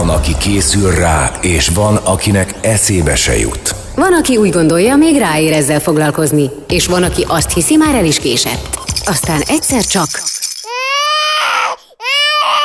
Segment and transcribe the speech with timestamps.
[0.00, 3.74] Van, aki készül rá, és van, akinek eszébe se jut.
[3.94, 8.04] Van, aki úgy gondolja, még ráér ezzel foglalkozni, és van, aki azt hiszi, már el
[8.04, 8.78] is késett.
[9.04, 10.08] Aztán egyszer csak...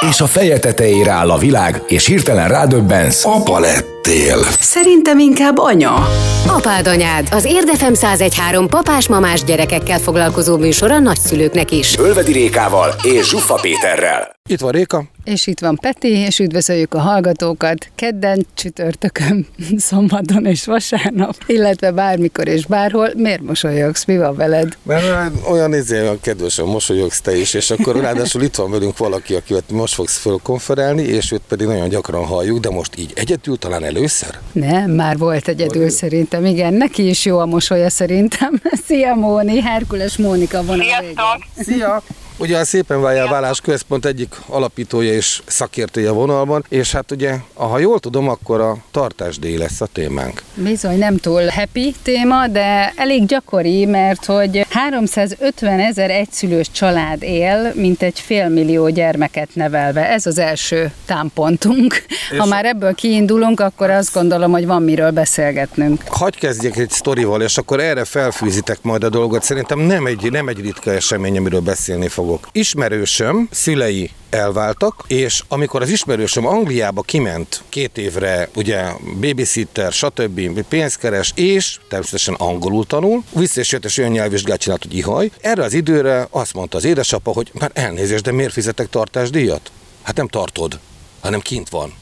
[0.10, 3.26] És a feje tetejére áll a világ, és hirtelen rádöbbensz.
[3.26, 3.60] Apa
[4.06, 4.38] lettél.
[4.60, 6.08] Szerintem inkább anya.
[6.48, 11.98] Apád anyád, az Érdefem 1013 papás-mamás gyerekekkel foglalkozó műsor a nagyszülőknek is.
[11.98, 14.36] Ölvedi Rékával és Zsuffa Péterrel.
[14.50, 15.04] Itt van Réka.
[15.24, 19.48] És itt van Peti, és üdvözöljük a hallgatókat kedden, csütörtökön,
[19.78, 23.12] szombaton és vasárnap, illetve bármikor és bárhol.
[23.16, 24.06] Miért mosolyogsz?
[24.06, 24.78] Mi van veled?
[24.84, 29.34] Mert olyan izé, olyan kedvesen mosolyogsz te is, és akkor ráadásul itt van velünk valaki,
[29.34, 33.84] akivel most fogsz fölkonferálni, és őt pedig nagyon gyakran halljuk, de most így egyedül talán
[33.96, 34.38] először?
[34.52, 38.62] Nem, már volt egyedül Vagy- szerintem, igen, neki is jó a mosolya szerintem.
[38.88, 41.16] Szia Móni, Herkules Mónika van a végén.
[41.60, 42.02] Szia!
[42.38, 47.36] Ugye a Szépen Váljál Válás Központ egyik alapítója és szakértője a vonalban, és hát ugye,
[47.54, 50.42] ha jól tudom, akkor a tartásdíj lesz a témánk.
[50.56, 57.72] Bizony nem túl happy téma, de elég gyakori, mert hogy 350 ezer egyszülős család él,
[57.76, 60.10] mint egy félmillió gyermeket nevelve.
[60.10, 62.04] Ez az első támpontunk.
[62.38, 66.02] Ha És- már ebből kiindulunk, akkor azt gondolom, hogy van miről beszélgetnünk.
[66.08, 69.44] Hagy kezdjek egy sztorival, és akkor erre felfűzitek majd a dolgot.
[69.44, 72.48] Szerintem nem egy, nem egy ritka esemény, amiről beszélni fogok.
[72.52, 78.84] Ismerősöm szülei elváltak, és amikor az ismerősöm Angliába kiment két évre, ugye
[79.20, 80.62] babysitter, stb.
[80.62, 85.32] pénzkeres, és természetesen angolul tanul, vissza és jött, és olyan nyelvvizsgát csinált, hogy ihaj.
[85.42, 89.72] Erre az időre azt mondta az édesapa, hogy már elnézést, de miért fizetek tartásdíjat?
[90.02, 90.80] Hát nem tartod,
[91.22, 91.94] hanem kint van.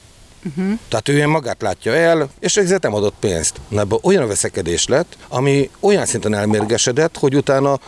[0.45, 0.79] Uh-huh.
[0.89, 3.55] Tehát ő magát látja el, és ezért nem adott pénzt.
[3.67, 7.79] Na ebből olyan veszekedés lett, ami olyan szinten elmérgesedett, hogy utána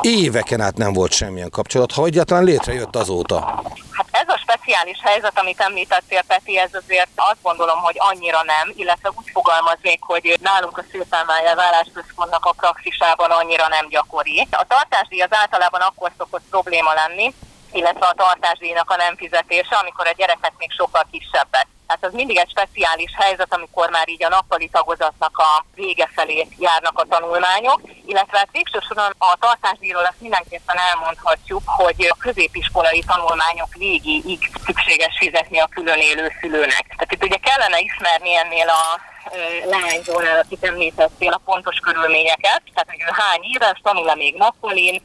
[0.00, 3.62] éveken át nem volt semmilyen kapcsolat, ha egyáltalán létrejött azóta.
[3.90, 8.72] Hát ez a speciális helyzet, amit említettél, Peti, ez azért azt gondolom, hogy annyira nem,
[8.76, 14.48] illetve úgy fogalmaznék, hogy nálunk a szőfelmájá vállásközpontnak a praxisában annyira nem gyakori.
[14.50, 17.34] A tartásdíj az általában akkor szokott probléma lenni,
[17.72, 21.66] illetve a tartásdíjnak a nem fizetése, amikor a gyerekek még sokkal kisebbek.
[21.86, 26.48] Hát az mindig egy speciális helyzet, amikor már így a nappali tagozatnak a vége felé
[26.58, 33.02] járnak a tanulmányok, illetve hát végső soron a tartásdíjról azt mindenképpen elmondhatjuk, hogy a középiskolai
[33.06, 36.84] tanulmányok végéig szükséges fizetni a külön élő szülőnek.
[36.96, 39.00] Tehát itt ugye kellene ismerni ennél a
[39.32, 45.02] ö, lányzónál, akit említettél, a pontos körülményeket, tehát hogy ő hány éves, tanul-e még nappalin,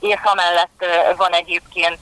[0.00, 1.98] és amellett ö, van egyébként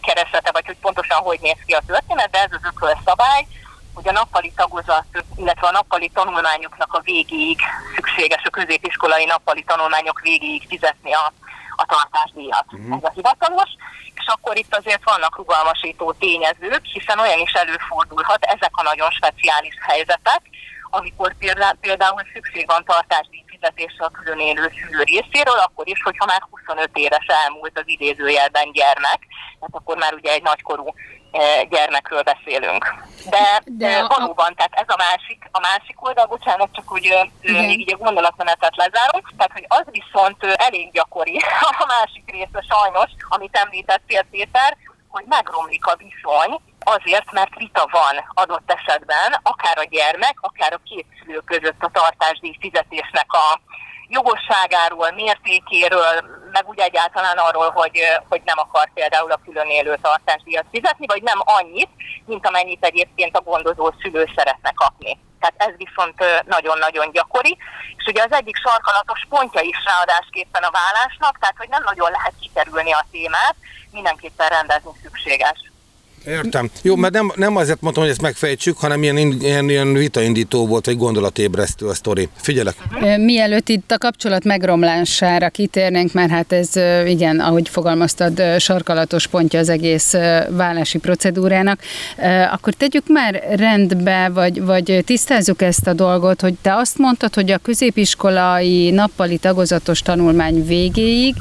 [0.00, 3.46] keresete, vagy hogy pontosan hogy néz ki a történet, de ez az ökölszabály,
[3.94, 5.06] hogy a nappali tagozat,
[5.36, 7.60] illetve a nappali tanulmányoknak a végéig
[7.94, 11.32] szükséges, a középiskolai nappali tanulmányok végéig fizetni a,
[11.76, 12.66] a tartásdíjat.
[12.72, 12.96] Uh-huh.
[12.96, 13.70] Ez a hivatalos,
[14.14, 19.74] és akkor itt azért vannak rugalmasító tényezők, hiszen olyan is előfordulhat, ezek a nagyon speciális
[19.80, 20.42] helyzetek,
[20.90, 26.24] amikor például, például szükség van tartásdíj fizetésre a külön élő szülő részéről, akkor is, hogyha
[26.26, 29.20] már 25 éves elmúlt az idézőjelben gyermek,
[29.60, 30.86] tehát akkor már ugye egy nagykorú
[31.30, 32.94] eh, gyermekről beszélünk.
[33.30, 36.96] De, De De a- valóban, tehát ez a másik, a másik oldal, bocsánat, csak ö,
[37.14, 37.64] ö, Igen.
[37.64, 41.36] még így a gondolatmenetet lezárom, tehát hogy az viszont elég gyakori,
[41.82, 44.76] a másik része sajnos, amit említettél Péter,
[45.08, 50.80] hogy megromlik a viszony, azért, mert vita van adott esetben, akár a gyermek, akár a
[50.84, 53.60] két szülő között a tartásdíj fizetésnek a
[54.08, 60.66] jogosságáról, mértékéről, meg úgy egyáltalán arról, hogy, hogy nem akar például a külön élő tartásdíjat
[60.70, 61.90] fizetni, vagy nem annyit,
[62.26, 65.18] mint amennyit egyébként a gondozó szülő szeretne kapni.
[65.40, 67.56] Tehát ez viszont nagyon-nagyon gyakori,
[67.96, 72.34] és ugye az egyik sarkalatos pontja is ráadásképpen a vállásnak, tehát hogy nem nagyon lehet
[72.40, 73.56] kikerülni a témát,
[73.90, 75.58] mindenképpen rendezni szükséges.
[76.26, 76.70] Értem.
[76.82, 80.86] Jó, mert nem, nem azért mondtam, hogy ezt megfejtsük, hanem ilyen, ilyen, ilyen vitaindító volt,
[80.86, 82.28] vagy gondolatébresztő a sztori.
[82.36, 82.74] Figyelek.
[83.16, 86.70] Mielőtt itt a kapcsolat megromlására kitérnénk, mert hát ez
[87.06, 90.12] igen, ahogy fogalmaztad, sarkalatos pontja az egész
[90.48, 91.80] vállási procedúrának,
[92.52, 97.50] akkor tegyük már rendbe, vagy, vagy tisztázzuk ezt a dolgot, hogy te azt mondtad, hogy
[97.50, 101.34] a középiskolai nappali tagozatos tanulmány végéig,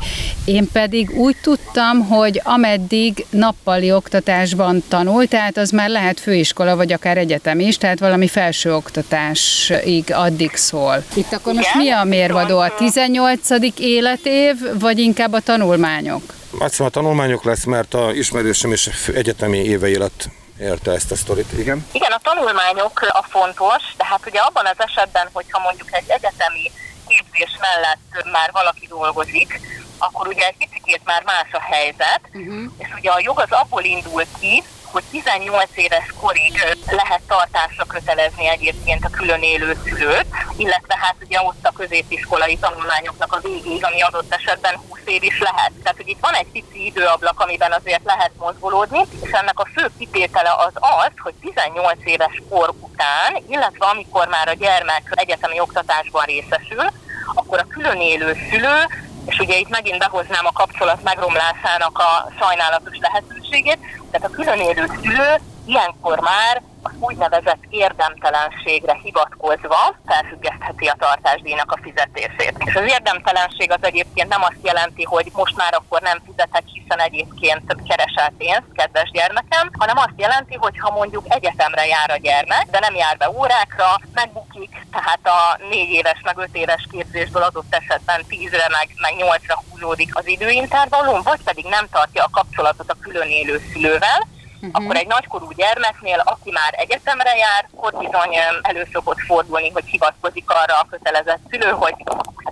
[0.45, 6.93] én pedig úgy tudtam, hogy ameddig nappali oktatásban tanul, tehát az már lehet főiskola, vagy
[6.93, 11.03] akár egyetem is, tehát valami felsőoktatásig addig szól.
[11.13, 12.59] Itt akkor most Igen, mi a mérvadó?
[12.59, 13.49] A 18.
[13.79, 16.21] életév, vagy inkább a tanulmányok?
[16.59, 20.29] Azt hiszem a tanulmányok lesz, mert a ismerősöm is egyetemi évei alatt
[20.59, 21.51] érte ezt a sztorit.
[21.57, 21.85] Igen.
[21.91, 26.71] Igen, a tanulmányok a fontos, de hát ugye abban az esetben, hogyha mondjuk egy egyetemi
[27.07, 29.59] képzés mellett már valaki dolgozik,
[29.97, 32.71] akkor ugye egy picit már más a helyzet, uh-huh.
[32.77, 38.47] és ugye a jog az abból indul ki, hogy 18 éves korig lehet tartásra kötelezni
[38.47, 40.25] egyébként a külön élő szülőt,
[40.57, 45.39] illetve hát ugye ott a középiskolai tanulmányoknak a végéig, ami adott esetben 20 év is
[45.39, 45.71] lehet.
[45.83, 49.89] Tehát, hogy itt van egy pici időablak, amiben azért lehet mozgolódni, és ennek a fő
[49.97, 56.25] kitétele az az, hogy 18 éves kor után, illetve amikor már a gyermek egyetemi oktatásban
[56.25, 56.85] részesül,
[57.33, 58.87] akkor a külön élő szülő
[59.25, 63.79] és ugye itt megint behoznám a kapcsolat megromlásának a sajnálatos lehetőségét,
[64.11, 65.35] tehát a külön élő szülő
[65.65, 72.55] ilyenkor már az úgynevezett érdemtelenségre hivatkozva felfüggesztheti a tartásdíjnak a fizetését.
[72.65, 76.99] És az érdemtelenség az egyébként nem azt jelenti, hogy most már akkor nem fizetek, hiszen
[76.99, 82.65] egyébként keresel pénzt, kedves gyermekem, hanem azt jelenti, hogy ha mondjuk egyetemre jár a gyermek,
[82.71, 87.75] de nem jár be órákra, megbukik, tehát a négy éves, meg öt éves képzésből adott
[87.75, 92.97] esetben tízre, meg, meg nyolcra húzódik az időintervallum, vagy pedig nem tartja a kapcsolatot a
[93.01, 94.27] külön élő szülővel,
[94.67, 94.83] uh-huh.
[94.83, 98.87] akkor egy nagykorú gyermeknél, aki már egyetemre jár, ott bizony elő
[99.27, 101.95] fordulni, hogy hivatkozik arra a kötelezett szülő, hogy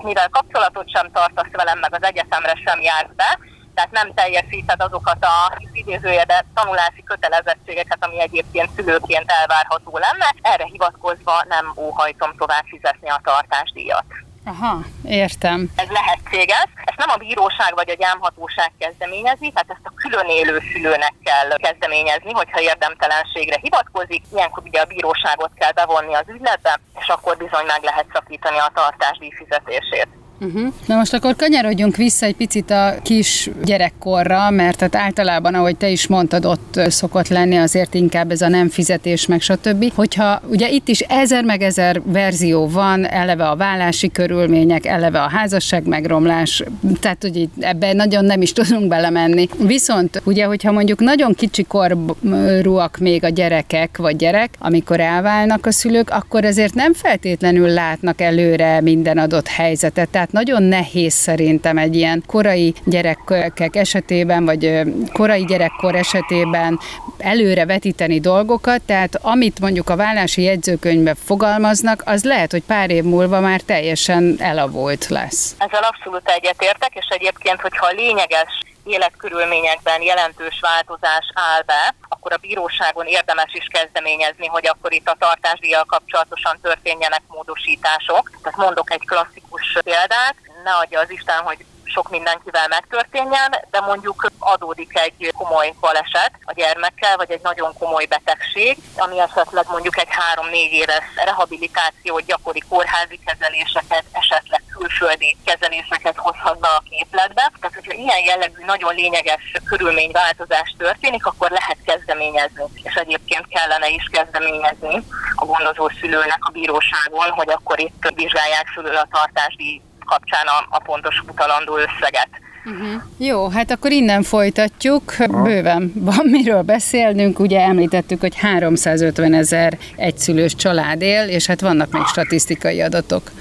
[0.02, 3.40] mivel kapcsolatot sem tartasz velem, meg az egyetemre sem jársz be,
[3.74, 10.64] tehát nem teljesíted azokat a idézője, de tanulási kötelezettségeket, ami egyébként szülőként elvárható lenne, erre
[10.64, 14.06] hivatkozva nem óhajtom tovább fizetni a tartásdíjat.
[14.46, 15.70] Aha, értem.
[15.76, 16.68] Ez lehetséges.
[16.86, 21.50] Ezt nem a bíróság vagy a gyámhatóság kezdeményezi, tehát ezt a külön élő szülőnek kell
[21.58, 24.24] kezdeményezni, hogyha érdemtelenségre hivatkozik.
[24.34, 28.72] Ilyenkor ugye a bíróságot kell bevonni az ügyletbe, és akkor bizony meg lehet szakítani a
[28.74, 30.08] tartásdíj fizetését.
[30.46, 30.74] Uh-huh.
[30.86, 35.90] Na most akkor kanyarodjunk vissza egy picit a kis gyerekkorra, mert hát általában, ahogy te
[35.90, 39.94] is mondtad, ott szokott lenni azért inkább ez a nem fizetés, meg stb.
[39.94, 45.30] Hogyha ugye itt is ezer meg ezer verzió van, eleve a vállási körülmények, eleve a
[45.30, 46.64] házasság megromlás,
[47.00, 49.48] tehát hogy ebbe nagyon nem is tudunk belemenni.
[49.58, 55.72] Viszont ugye, hogyha mondjuk nagyon kicsi korúak még a gyerekek, vagy gyerek, amikor elválnak a
[55.72, 60.10] szülők, akkor ezért nem feltétlenül látnak előre minden adott helyzetet.
[60.10, 64.82] Tehát nagyon nehéz szerintem egy ilyen korai gyerekek esetében, vagy
[65.12, 66.80] korai gyerekkor esetében
[67.18, 73.04] előre vetíteni dolgokat, tehát amit mondjuk a vállási jegyzőkönyvben fogalmaznak, az lehet, hogy pár év
[73.04, 75.56] múlva már teljesen elavult lesz.
[75.58, 82.38] Ezzel abszolút egyetértek, és egyébként, hogyha a lényeges életkörülményekben jelentős változás áll be, akkor a
[82.38, 88.32] bíróságon érdemes is kezdeményezni, hogy akkor itt a tartásdíjjal kapcsolatosan történjenek módosítások.
[88.44, 94.32] Tehát mondok egy klasszikus példát, ne adja az Isten, hogy sok mindenkivel megtörténjen, de mondjuk
[94.40, 100.08] adódik egy komoly baleset a gyermekkel, vagy egy nagyon komoly betegség, ami esetleg mondjuk egy
[100.10, 107.52] három-négy éves rehabilitációt, gyakori kórházi kezeléseket, esetleg külföldi kezeléseket hozhat be a képletbe.
[107.60, 114.10] Tehát, hogyha ilyen jellegű nagyon lényeges körülményváltozás történik, akkor lehet kezdeményezni, és egyébként kellene is
[114.12, 115.04] kezdeményezni
[115.36, 119.82] a gondozó szülőnek a bíróságon, hogy akkor itt vizsgálják fölül a tartásdíj
[120.14, 122.30] kapcsán a, a pontos utalandó összeget.
[122.66, 123.02] Uh-huh.
[123.18, 125.16] Jó, hát akkor innen folytatjuk.
[125.44, 127.40] Bőven van miről beszélnünk.
[127.40, 133.32] Ugye említettük, hogy 350 ezer egyszülős család él, és hát vannak még statisztikai adatok.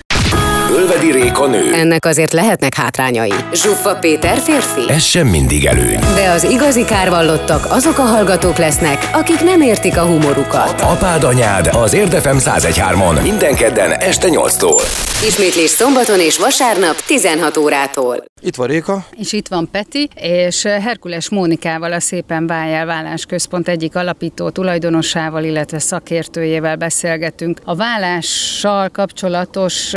[0.76, 1.72] Ölvedi Réka nő.
[1.72, 3.32] Ennek azért lehetnek hátrányai.
[3.52, 4.92] Zsuffa Péter férfi.
[4.92, 5.98] Ez sem mindig előny.
[6.14, 10.80] De az igazi kárvallottak azok a hallgatók lesznek, akik nem értik a humorukat.
[10.80, 14.82] Apád anyád az Érdefem 1013-on minden kedden este 8-tól.
[15.26, 18.24] Ismétlés szombaton és vasárnap 16 órától.
[18.40, 19.04] Itt van Réka.
[19.16, 25.44] És itt van Peti, és Herkules Mónikával, a Szépen Váljál Vállás Központ egyik alapító tulajdonosával,
[25.44, 29.92] illetve szakértőjével beszélgetünk a vállással kapcsolatos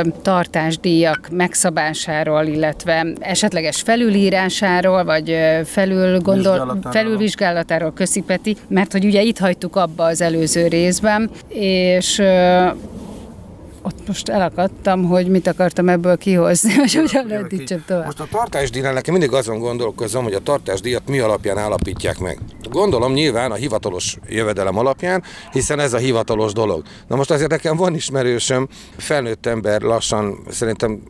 [0.66, 9.38] tartásdíjak megszabásáról, illetve esetleges felülírásáról, vagy felül gondol, felülvizsgálatáról, köszi Peti, mert hogy ugye itt
[9.38, 12.22] hagytuk abba az előző részben, és
[13.86, 18.04] ott most elakadtam, hogy mit akartam ebből kihozni, vagy hogyan itt tovább.
[18.04, 22.38] Most a tartásdíjnál nekem mindig azon gondolkozom, hogy a tartásdíjat mi alapján állapítják meg.
[22.70, 26.82] Gondolom nyilván a hivatalos jövedelem alapján, hiszen ez a hivatalos dolog.
[27.08, 31.02] Na most azért nekem van ismerősöm, felnőtt ember lassan szerintem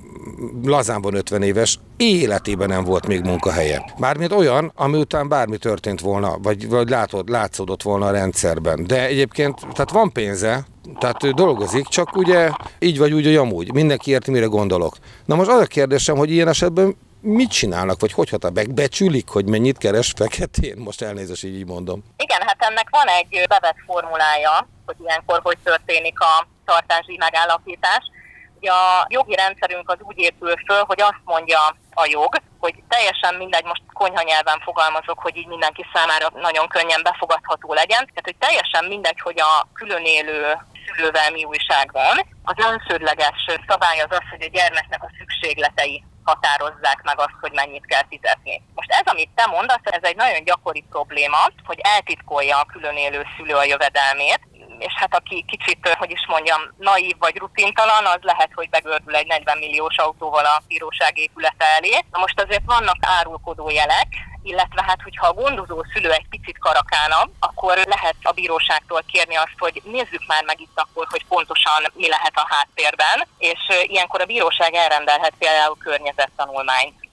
[0.65, 3.93] lazánban 50 éves, életében nem volt még munkahelye.
[3.99, 8.87] Mármint olyan, ami után bármi történt volna, vagy, vagy látod, látszódott volna a rendszerben.
[8.87, 10.67] De egyébként, tehát van pénze,
[10.99, 13.73] tehát ő dolgozik, csak ugye így vagy úgy, hogy amúgy.
[13.73, 14.97] Mindenki érti, mire gondolok.
[15.25, 19.49] Na most az a kérdésem, hogy ilyen esetben mit csinálnak, vagy hogy hatá becsülik, hogy
[19.49, 20.77] mennyit keres feketén?
[20.77, 22.05] Most elnézést, így, így mondom.
[22.17, 28.11] Igen, hát ennek van egy bevett formulája, hogy ilyenkor hogy történik a tartási megállapítás.
[28.57, 31.61] Ugye a jogi rendszerünk az úgy épül föl, hogy azt mondja
[31.95, 37.03] a jog, hogy teljesen mindegy, most konyha nyelven fogalmazok, hogy így mindenki számára nagyon könnyen
[37.03, 38.05] befogadható legyen.
[38.07, 42.17] Tehát, hogy teljesen mindegy, hogy a külön élő szülővel mi újság van.
[42.45, 47.87] Az önsződleges szabály az az, hogy a gyermeknek a szükségletei határozzák meg azt, hogy mennyit
[47.87, 48.63] kell fizetni.
[48.75, 53.55] Most ez, amit te mondasz, ez egy nagyon gyakori probléma, hogy eltitkolja a külön szülő
[53.55, 54.41] a jövedelmét,
[54.79, 59.27] és hát aki kicsit, hogy is mondjam, naív vagy rutintalan, az lehet, hogy begördül egy
[59.27, 62.05] 40 milliós autóval a bíróság épülete elé.
[62.13, 64.09] Na most azért vannak árulkodó jelek,
[64.43, 69.59] illetve hát, hogyha a gondozó szülő egy picit karakánabb, akkor lehet a bíróságtól kérni azt,
[69.59, 74.25] hogy nézzük már meg itt akkor, hogy pontosan mi lehet a háttérben, és ilyenkor a
[74.25, 77.06] bíróság elrendelhet például környezettanulmányt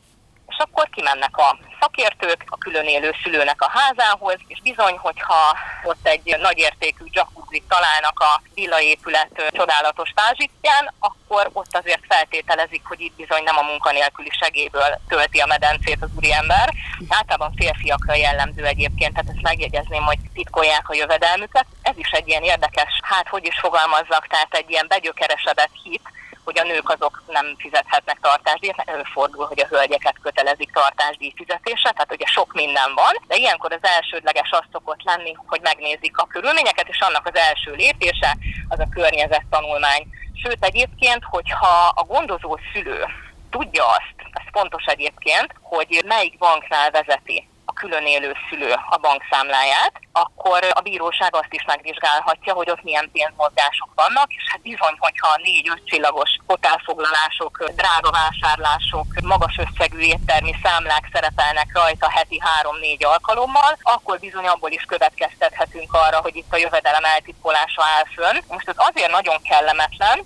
[0.53, 6.07] és akkor kimennek a szakértők a külön élő szülőnek a házához, és bizony, hogyha ott
[6.07, 13.43] egy nagyértékű jacuzzi találnak a villaépület csodálatos tázsitján, akkor ott azért feltételezik, hogy itt bizony
[13.43, 16.73] nem a munkanélküli segélyből tölti a medencét az úriember.
[17.09, 21.65] Általában férfiakra jellemző egyébként, tehát ezt megjegyezném, hogy titkolják a jövedelmüket.
[21.81, 26.11] Ez is egy ilyen érdekes, hát hogy is fogalmazzak, tehát egy ilyen begyökeresedett hit,
[26.43, 32.13] hogy a nők azok nem fizethetnek tartásdíjat, előfordul, hogy a hölgyeket kötelezik tartásdíj fizetésre, tehát
[32.13, 36.87] ugye sok minden van, de ilyenkor az elsődleges az szokott lenni, hogy megnézik a körülményeket,
[36.87, 40.07] és annak az első lépése az a környezettanulmány.
[40.43, 43.05] Sőt egyébként, hogyha a gondozó szülő
[43.49, 49.93] tudja azt, ez fontos egyébként, hogy melyik banknál vezeti a külön élő szülő a bankszámláját,
[50.11, 55.39] akkor a bíróság azt is megvizsgálhatja, hogy ott milyen pénzmozgások vannak, és hát bizony, hogyha
[55.43, 64.19] négy-öt csillagos hotelfoglalások, drága vásárlások, magas összegű éttermi számlák szerepelnek rajta heti három-négy alkalommal, akkor
[64.19, 68.41] bizony abból is következtethetünk arra, hogy itt a jövedelem eltitkolása áll fönn.
[68.47, 70.25] Most ez azért nagyon kellemetlen,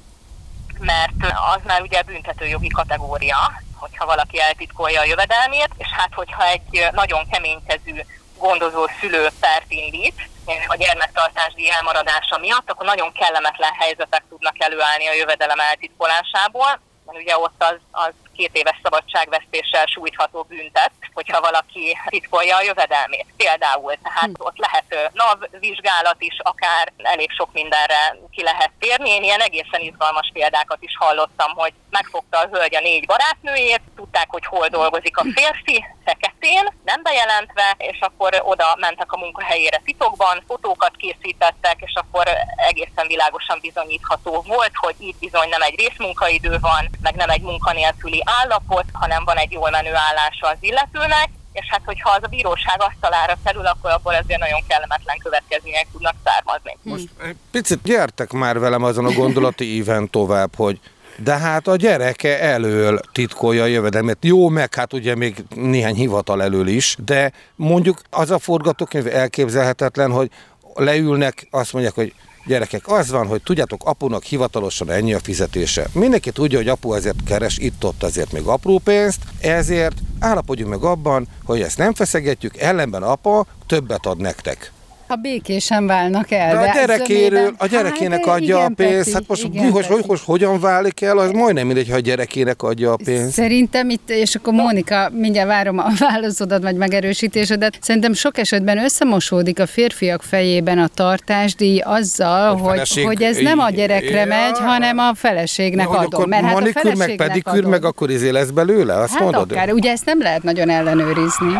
[0.79, 1.21] mert
[1.55, 7.29] az már ugye büntetőjogi kategória, hogyha valaki eltitkolja a jövedelmét, és hát hogyha egy nagyon
[7.29, 8.01] keménykezű
[8.37, 10.29] gondozó szülő pert indít,
[10.67, 17.37] a gyermektartásdíj elmaradása miatt, akkor nagyon kellemetlen helyzetek tudnak előállni a jövedelem eltitkolásából, mert ugye
[17.37, 23.25] ott az, az két éves szabadságvesztéssel sújtható büntet, hogyha valaki titkolja a jövedelmét.
[23.37, 24.45] Például, tehát hm.
[24.47, 29.09] ott lehet NAV vizsgálat is, akár elég sok mindenre ki lehet térni.
[29.09, 34.27] Én ilyen egészen izgalmas példákat is hallottam, hogy megfogta a hölgy a négy barátnőjét, tudták,
[34.29, 40.43] hogy hol dolgozik a férfi, feketén, nem bejelentve, és akkor oda mentek a munkahelyére titokban,
[40.47, 46.89] fotókat készítettek, és akkor egészen világosan bizonyítható volt, hogy itt bizony nem egy részmunkaidő van,
[47.01, 51.81] meg nem egy munkanélküli állapot, hanem van egy jól menő állása az illetőnek, és hát
[51.85, 56.77] hogyha az a bíróság asztalára kerül, akkor abból azért nagyon kellemetlen következmények tudnak származni.
[56.81, 60.79] Most egy picit gyertek már velem azon a gondolati íven tovább, hogy
[61.23, 64.17] de hát a gyereke elől titkolja a jövedelmet.
[64.21, 70.11] Jó, meg hát ugye még néhány hivatal elől is, de mondjuk az a forgatókönyv elképzelhetetlen,
[70.11, 70.29] hogy
[70.73, 72.13] leülnek, azt mondják, hogy
[72.47, 75.87] Gyerekek, az van, hogy tudjátok, apunak hivatalosan ennyi a fizetése.
[75.93, 81.27] Mindenki tudja, hogy apu ezért keres itt-ott azért még apró pénzt, ezért állapodjunk meg abban,
[81.43, 84.71] hogy ezt nem feszegetjük, ellenben apa többet ad nektek.
[85.07, 86.55] Ha békésen válnak el.
[86.55, 89.71] De, de a gyerekéről, a gyerekének hát, adja igen, a pénzt, Peti, hát most igen,
[89.71, 93.31] hogy, hogy, hogy, hogyan válik el, az majdnem mindegy, ha a gyerekének adja a pénzt.
[93.31, 99.59] Szerintem itt, és akkor Mónika, mindjárt várom a válaszodat, vagy megerősítésedet, szerintem sok esetben összemosódik
[99.59, 104.25] a férfiak fejében a tartásdíj azzal, a hogy, feleség, hogy ez nem a gyerekre ja,
[104.25, 106.29] megy, hanem a feleségnek ja, adom.
[106.29, 109.51] Mert hát a feleségnek meg pedikűr, meg akkor izé lesz belőle, azt hát mondod?
[109.51, 111.53] Akár, ugye ezt nem lehet nagyon ellenőrizni.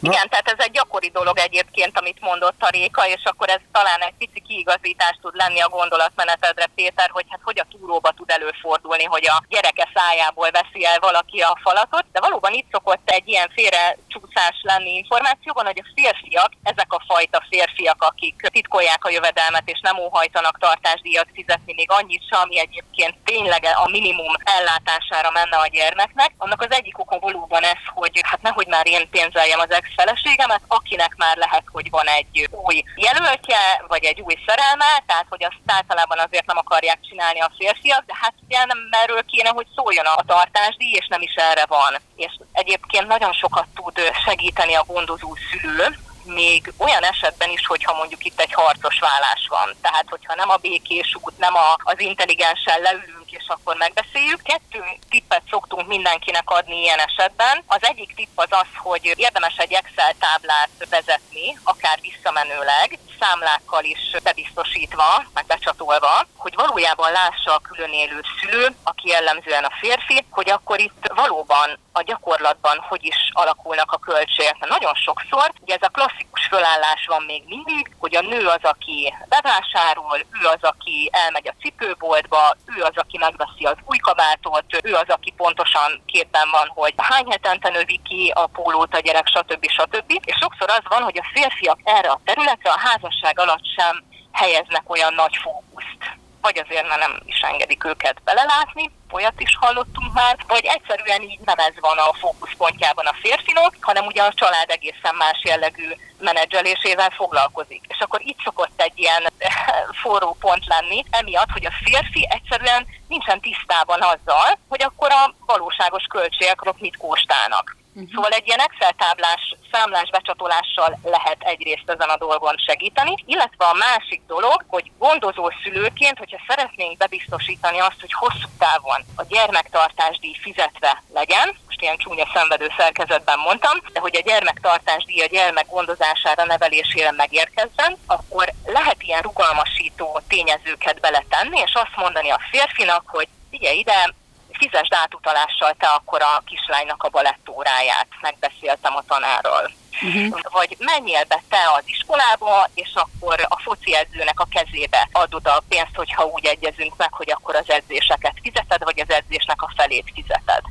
[0.00, 0.10] Na.
[0.10, 4.00] Igen, tehát ez egy gyakori dolog egyébként, amit mondott a Réka, és akkor ez talán
[4.00, 9.04] egy pici kiigazítás tud lenni a gondolatmenetedre, Péter, hogy hát hogy a túróba tud előfordulni,
[9.04, 13.50] hogy a gyereke szájából veszi el valaki a falatot, de valóban itt szokott egy ilyen
[13.54, 19.68] félre csúszás lenni információban, hogy a férfiak, ezek a fajta férfiak, akik titkolják a jövedelmet
[19.68, 25.56] és nem óhajtanak tartásdíjat fizetni még annyit sem, ami egyébként tényleg a minimum ellátására menne
[25.56, 29.70] a gyermeknek, annak az egyik oka valóban ez, hogy hát nehogy már én pénzeljem az
[29.70, 35.26] ex feleségemet, akinek már lehet, hogy van egy új jelöltje, vagy egy új szerelme, tehát
[35.28, 39.48] hogy azt általában azért nem akarják csinálni a férfiak, de hát ugye nem erről kéne,
[39.48, 41.92] hogy szóljon a tartásdíj, és nem is erre van.
[42.16, 48.24] És egyébként nagyon sokat tud segíteni a gondozó szülő, még olyan esetben is, hogyha mondjuk
[48.24, 49.76] itt egy harcos vállás van.
[49.80, 54.42] Tehát, hogyha nem a békés út, nem a, az intelligensen leülünk, és akkor megbeszéljük.
[54.42, 57.62] Kettő tippet szoktunk mindenkinek adni ilyen esetben.
[57.66, 64.16] Az egyik tipp az az, hogy érdemes egy Excel táblát vezetni, akár visszamenőleg, számlákkal is
[64.22, 70.50] bebiztosítva, meg becsatolva, hogy valójában lássa a külön élő szülő, aki jellemzően a férfi, hogy
[70.50, 74.56] akkor itt valóban a gyakorlatban hogy is alakulnak a költségek.
[74.58, 79.14] Nagyon sokszor, ugye ez a klasszikus fölállás van még mindig, hogy a nő az, aki
[79.28, 84.92] bevásárol, ő az, aki elmegy a cipőboltba, ő az, aki megveszi az új kabátot, ő
[84.94, 89.64] az, aki pontosan képben van, hogy hány hetente növi ki a pólót a gyerek, stb.
[89.70, 90.10] stb.
[90.24, 93.94] És sokszor az van, hogy a férfiak erre a területre a házasság alatt sem
[94.32, 100.12] helyeznek olyan nagy fókuszt vagy azért mert nem is engedik őket belelátni, olyat is hallottunk
[100.12, 104.70] már, vagy egyszerűen így nem ez van a fókuszpontjában a férfinok, hanem ugye a család
[104.70, 107.84] egészen más jellegű menedzselésével foglalkozik.
[107.88, 109.22] És akkor itt szokott egy ilyen
[110.02, 116.04] forró pont lenni, emiatt, hogy a férfi egyszerűen nincsen tisztában azzal, hogy akkor a valóságos
[116.04, 117.76] költségek mit kóstálnak.
[117.94, 118.10] Uh-huh.
[118.14, 123.80] Szóval egy ilyen Excel táblás, számlás becsatolással lehet egyrészt ezen a dolgon segíteni, illetve a
[123.88, 131.02] másik dolog, hogy gondozó szülőként, hogyha szeretnénk bebiztosítani azt, hogy hosszú távon a gyermektartásdíj fizetve
[131.12, 137.12] legyen, most ilyen csúnya szenvedő szerkezetben mondtam, de hogy a gyermektartásdíj a gyermek gondozására, nevelésére
[137.12, 144.14] megérkezzen, akkor lehet ilyen rugalmasító tényezőket beletenni, és azt mondani a férfinak, hogy figyelj ide,
[144.60, 149.70] fizesd átutalással te akkor a kislánynak a balettóráját, megbeszéltem a tanárral.
[150.02, 150.40] Uh-huh.
[150.50, 155.62] Vagy menjél be te az iskolába, és akkor a foci edzőnek a kezébe adod a
[155.68, 160.10] pénzt, hogyha úgy egyezünk meg, hogy akkor az edzéseket fizeted, vagy az edzésnek a felét
[160.14, 160.62] fizeted.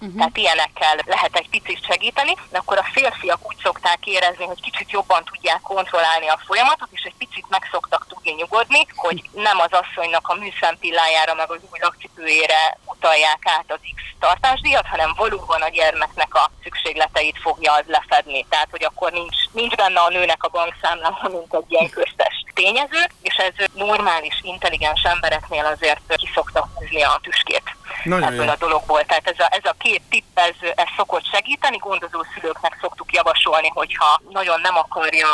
[0.00, 0.16] Uh-huh.
[0.16, 4.90] Tehát ilyenekkel lehet egy picit segíteni, de akkor a férfiak úgy szokták érezni, hogy kicsit
[4.90, 9.72] jobban tudják kontrollálni a folyamatot, és egy picit meg szoktak tudni nyugodni, hogy nem az
[9.80, 15.68] asszonynak a műszempillájára, meg az új lakcipőjére utalják át az X tartásdíjat, hanem valóban a
[15.68, 18.46] gyermeknek a szükségleteit fogja az lefedni.
[18.48, 23.02] Tehát, hogy akkor nincs, nincs benne a nőnek a bankszámlában, mint egy ilyen köztes tényező,
[23.22, 28.50] és ez normális, intelligens embereknél azért ki szokta húzni a tüskét nagyon ebből jó.
[28.50, 29.04] a dologból.
[29.04, 31.76] Tehát ez a, ez a két tipp, ez, ez szokott segíteni.
[31.76, 35.28] Gondozó szülőknek szoktuk javasolni, hogyha nagyon nem akarja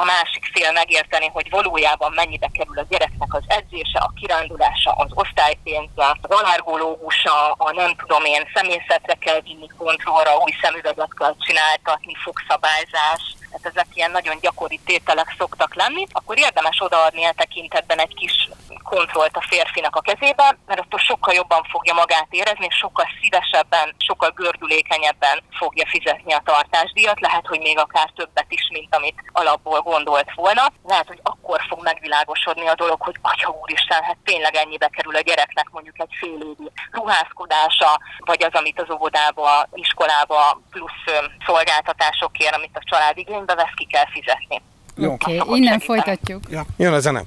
[0.00, 5.10] a, másik fél megérteni, hogy valójában mennyibe kerül a gyereknek az edzése, a kirándulása, az
[5.14, 12.14] osztálypénze, az alárgológusa, a nem tudom én, szemészetre kell vinni kontrollra, új szemüveget kell csináltatni,
[12.14, 18.14] fogszabályzás, tehát ezek ilyen nagyon gyakori tételek szoktak lenni, akkor érdemes odaadni a tekintetben egy
[18.14, 18.48] kis
[18.94, 23.94] kontrollt a férfinak a kezébe, mert attól sokkal jobban fogja magát érezni, és sokkal szívesebben,
[24.08, 29.80] sokkal gördülékenyebben fogja fizetni a tartásdíjat, lehet, hogy még akár többet is, mint amit alapból
[29.80, 30.64] gondolt volna.
[30.92, 35.20] Lehet, hogy akkor fog megvilágosodni a dolog, hogy atya úristen, hát tényleg ennyibe kerül a
[35.20, 41.02] gyereknek mondjuk egy fél évi ruházkodása, vagy az, amit az óvodába, iskolába plusz
[41.46, 44.62] szolgáltatásokért, amit a család igénybe vesz, ki kell fizetni.
[44.96, 45.84] Oké, okay, innen segíteni.
[45.84, 46.42] folytatjuk.
[46.50, 46.62] Ja.
[46.76, 47.22] Jön a zene.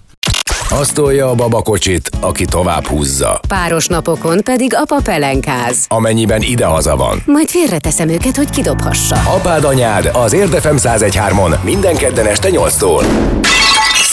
[0.79, 3.39] Azt tolja a babakocsit, aki tovább húzza.
[3.47, 5.85] Páros napokon pedig apa pelenkáz.
[5.87, 7.21] Amennyiben idehaza van.
[7.25, 9.15] Majd félreteszem őket, hogy kidobhassa.
[9.15, 13.03] Apád anyád az Érdefem 1013-on minden kedden este 8-tól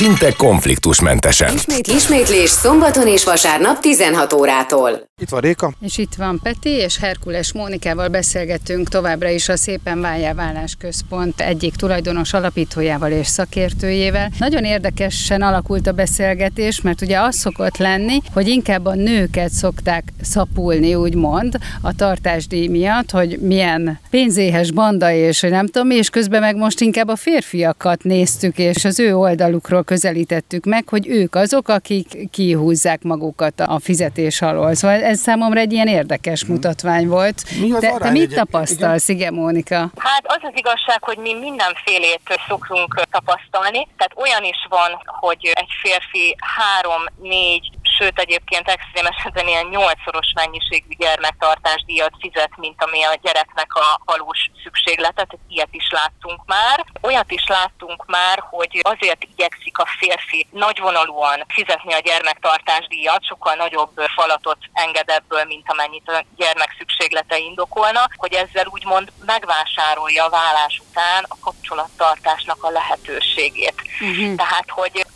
[0.01, 1.55] szinte konfliktusmentesen.
[1.55, 5.09] Ismét, ismétlés szombaton és vasárnap 16 órától.
[5.21, 5.73] Itt van Réka.
[5.81, 11.41] És itt van Peti, és Herkules Mónikával beszélgetünk továbbra is a Szépen Váljá Vállás Központ
[11.41, 14.31] egyik tulajdonos alapítójával és szakértőjével.
[14.39, 20.05] Nagyon érdekesen alakult a beszélgetés, mert ugye az szokott lenni, hogy inkább a nőket szokták
[20.23, 26.41] szapulni, úgymond, a tartásdíj miatt, hogy milyen pénzéhes banda és hogy nem tudom, és közben
[26.41, 31.69] meg most inkább a férfiakat néztük, és az ő oldalukról közelítettük meg, hogy ők azok,
[31.69, 34.75] akik kihúzzák magukat a fizetés alól.
[34.75, 36.53] Szóval ez számomra egy ilyen érdekes mhm.
[36.53, 37.43] mutatvány volt.
[37.61, 39.79] Mi te, te mit tapasztalsz, igen, Mónika?
[39.97, 43.89] Hát az az igazság, hogy mi mindenfélét szoktunk tapasztalni.
[43.97, 50.95] Tehát olyan is van, hogy egy férfi három-négy sőt egyébként extrém esetben ilyen nyolcszoros mennyiségű
[50.99, 56.85] gyermektartásdíjat fizet, mint ami a gyereknek a valós szükségletet, ilyet is láttunk már.
[57.01, 63.93] Olyat is láttunk már, hogy azért igyekszik a férfi nagyvonalúan fizetni a gyermektartásdíjat, sokkal nagyobb
[64.15, 70.83] falatot enged ebből, mint amennyit a gyermek szükséglete indokolna, hogy ezzel úgymond megvásárolja a vállás
[70.89, 73.83] után a kapcsolattartásnak a lehetőségét.
[74.01, 74.35] Uh-huh.
[74.35, 75.07] Tehát, hogy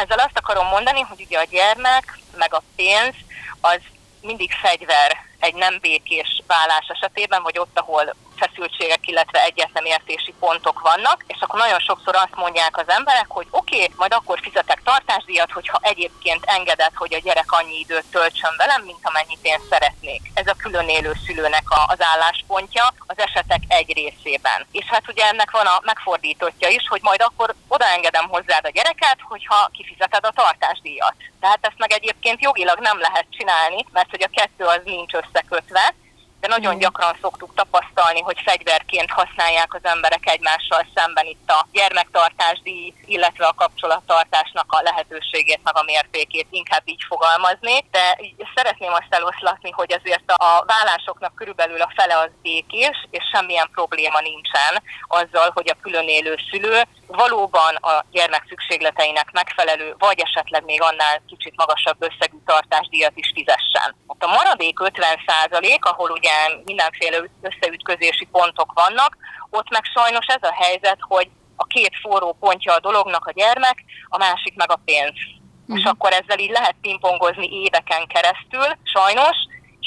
[0.00, 3.14] ezzel azt akarom mondani, hogy ugye a gyermek, meg a pénz,
[3.60, 3.78] az
[4.20, 10.80] mindig fegyver egy nem békés vállás esetében, vagy ott, ahol feszültségek, illetve egyetlen értési pontok
[10.80, 14.80] vannak, és akkor nagyon sokszor azt mondják az emberek, hogy oké, okay, majd akkor fizetek
[14.84, 20.22] tartásdíjat, hogyha egyébként engedett, hogy a gyerek annyi időt töltsön velem, mint amennyit én szeretnék.
[20.34, 24.66] Ez a külön élő szülőnek az álláspontja az esetek egy részében.
[24.72, 29.18] És hát ugye ennek van a megfordítottja is, hogy majd akkor odaengedem hozzád a gyereket,
[29.28, 31.14] hogyha kifizeted a tartásdíjat.
[31.40, 35.94] Tehát ezt meg egyébként jogilag nem lehet csinálni, mert hogy a kettő az nincs összekötve,
[36.40, 42.94] de nagyon gyakran szoktuk tapasztalni, hogy fegyverként használják az emberek egymással szemben itt a gyermektartásdíj,
[43.04, 48.18] illetve a kapcsolattartásnak a lehetőségét, meg a mértékét, inkább így fogalmazni, de
[48.54, 54.20] szeretném azt eloszlatni, hogy azért a vállásoknak körülbelül a fele az békés, és semmilyen probléma
[54.20, 60.82] nincsen azzal, hogy a külön élő szülő valóban a gyermek szükségleteinek megfelelő, vagy esetleg még
[60.82, 63.94] annál kicsit magasabb összegű tartásdíjat is fizessen.
[64.06, 66.29] Ott a maradék 50% ahol ugye
[66.64, 69.16] mindenféle összeütközési pontok vannak,
[69.50, 73.84] ott meg sajnos ez a helyzet, hogy a két forró pontja a dolognak a gyermek,
[74.08, 75.14] a másik meg a pénz.
[75.62, 75.78] Uh-huh.
[75.78, 79.36] És akkor ezzel így lehet pingpongozni éveken keresztül, sajnos,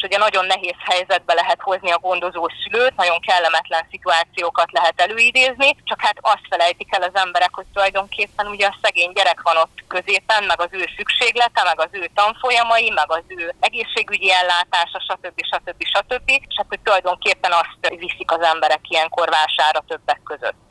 [0.03, 6.01] ugye nagyon nehéz helyzetbe lehet hozni a gondozó szülőt, nagyon kellemetlen szituációkat lehet előidézni, csak
[6.01, 10.43] hát azt felejtik el az emberek, hogy tulajdonképpen ugye a szegény gyerek van ott középen,
[10.43, 15.37] meg az ő szükséglete, meg az ő tanfolyamai, meg az ő egészségügyi ellátása, stb.
[15.51, 15.83] stb.
[15.93, 16.29] stb.
[16.29, 20.61] És hát hogy tulajdonképpen azt viszik az emberek ilyenkor vására többek között.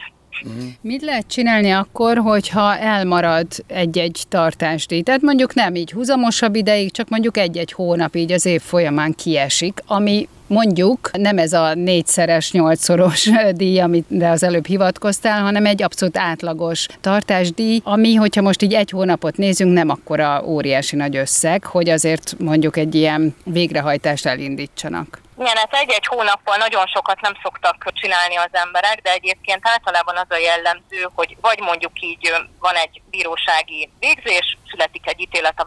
[0.45, 0.62] Uh-huh.
[0.81, 5.03] Mit lehet csinálni akkor, hogyha elmarad egy-egy tartásdíj?
[5.03, 9.83] Tehát mondjuk nem így húzamosabb ideig, csak mondjuk egy-egy hónap így az év folyamán kiesik,
[9.87, 13.29] ami mondjuk nem ez a négyszeres, nyolcszoros
[13.61, 18.91] díj, amire az előbb hivatkoztál, hanem egy abszolút átlagos tartásdíj, ami, hogyha most így egy
[18.91, 25.21] hónapot nézünk, nem akkora óriási nagy összeg, hogy azért mondjuk egy ilyen végrehajtást elindítsanak.
[25.38, 30.27] Igen, hát egy-egy hónappal nagyon sokat nem szoktak csinálni az emberek, de egyébként általában az
[30.29, 35.65] a jellemző, hogy vagy mondjuk így van egy bírósági végzés, születik egy ítélet a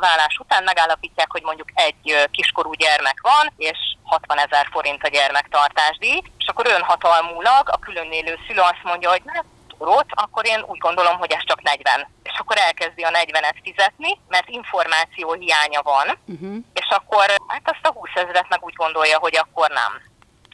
[0.00, 6.22] vállás után, megállapítják, hogy mondjuk egy kiskorú gyermek van, és 60 ezer forint a gyermektartásdíj,
[6.38, 9.44] és akkor önhatalmulag a külön élő szülő azt mondja, hogy hát
[9.78, 12.08] eurót, akkor én úgy gondolom, hogy ez csak 40.
[12.22, 16.56] És akkor elkezdi a 40-et fizetni, mert információ hiánya van, uh-huh.
[16.72, 19.92] és akkor hát azt a 20 ezeret meg úgy gondolja, hogy akkor nem.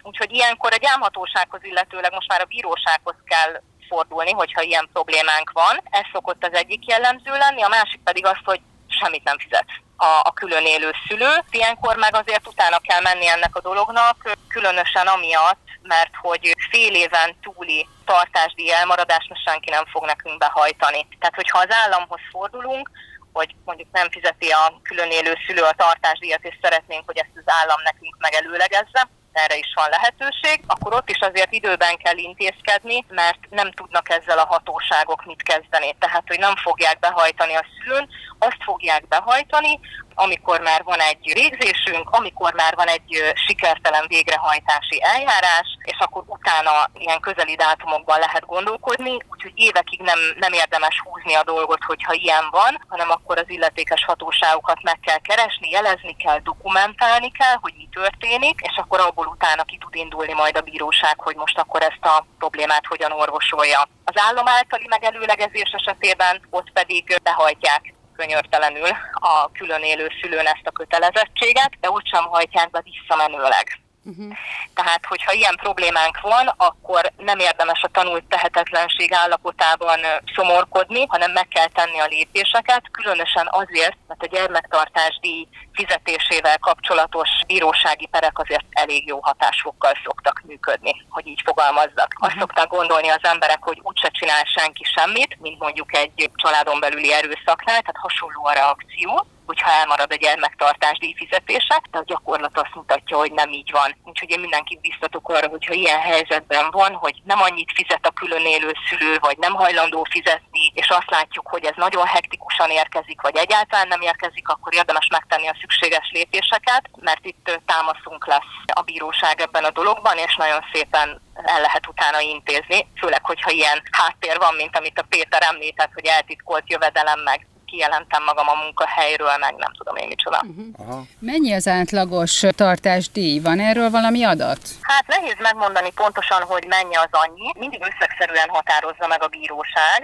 [0.03, 5.81] Úgyhogy ilyenkor a gyámhatósághoz illetőleg most már a bírósághoz kell fordulni, hogyha ilyen problémánk van.
[5.91, 10.20] Ez szokott az egyik jellemző lenni, a másik pedig az, hogy semmit nem fizet a,
[10.22, 11.31] a külön élő szülő.
[11.50, 17.37] Ilyenkor meg azért utána kell menni ennek a dolognak, különösen amiatt, mert hogy fél éven
[17.42, 21.07] túli tartásdíj elmaradást most senki nem fog nekünk behajtani.
[21.18, 22.90] Tehát, hogyha az államhoz fordulunk,
[23.33, 27.52] hogy mondjuk nem fizeti a külön élő szülő a tartásdíjat, és szeretnénk, hogy ezt az
[27.61, 33.38] állam nekünk megelőlegezze, erre is van lehetőség, akkor ott is azért időben kell intézkedni, mert
[33.51, 35.97] nem tudnak ezzel a hatóságok mit kezdeni.
[35.99, 39.81] Tehát, hogy nem fogják behajtani a szülőn, azt fogják behajtani,
[40.14, 46.90] amikor már van egy végzésünk, amikor már van egy sikertelen végrehajtási eljárás, és akkor utána
[46.95, 52.49] ilyen közeli dátumokban lehet gondolkodni, úgyhogy évekig nem, nem érdemes húzni a dolgot, hogyha ilyen
[52.51, 57.88] van, hanem akkor az illetékes hatóságokat meg kell keresni, jelezni kell, dokumentálni kell, hogy mi
[57.92, 62.04] történik, és akkor abból utána ki tud indulni majd a bíróság, hogy most akkor ezt
[62.04, 63.88] a problémát hogyan orvosolja.
[64.04, 70.70] Az állam általi megelőlegezés esetében ott pedig behajtják könyörtelenül a külön élő szülőn ezt a
[70.70, 73.80] kötelezettséget, de úgy sem hajtják be visszamenőleg.
[74.05, 74.33] Uh-huh.
[74.75, 80.01] Tehát, hogyha ilyen problémánk van, akkor nem érdemes a tanult tehetetlenség állapotában
[80.35, 88.07] szomorkodni, hanem meg kell tenni a lépéseket, különösen azért, mert a gyermektartásdíj fizetésével kapcsolatos bírósági
[88.07, 92.09] perek azért elég jó hatásfokkal szoktak működni, hogy így fogalmazzak.
[92.15, 92.29] Uh-huh.
[92.29, 97.12] Azt szokták gondolni az emberek, hogy úgyse csinál senki semmit, mint mondjuk egy családon belüli
[97.12, 103.17] erőszaknál, tehát hasonló a reakció hogyha elmarad a gyermektartás díjfizetése, de a gyakorlat azt mutatja,
[103.17, 103.97] hogy nem így van.
[104.05, 108.47] Úgyhogy én mindenkit biztatok arra, hogyha ilyen helyzetben van, hogy nem annyit fizet a külön
[108.47, 113.37] élő szülő, vagy nem hajlandó fizetni, és azt látjuk, hogy ez nagyon hektikusan érkezik, vagy
[113.37, 119.41] egyáltalán nem érkezik, akkor érdemes megtenni a szükséges lépéseket, mert itt támaszunk lesz a bíróság
[119.41, 124.55] ebben a dologban, és nagyon szépen el lehet utána intézni, főleg, hogyha ilyen háttér van,
[124.55, 129.72] mint amit a Péter említett, hogy eltitkolt jövedelem meg kijelentem magam a munkahelyről, meg nem
[129.78, 130.40] tudom én micsoda.
[130.46, 131.00] Uh-huh.
[131.18, 133.40] Mennyi az átlagos tartásdíj?
[133.40, 134.62] Van erről valami adat?
[134.80, 137.48] Hát nehéz megmondani pontosan, hogy mennyi az annyi.
[137.58, 140.00] Mindig összegszerűen határozza meg a bíróság,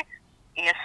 [0.54, 0.80] és